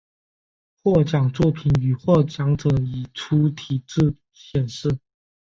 [0.81, 4.97] 获奖作品与获奖者以粗体字显示。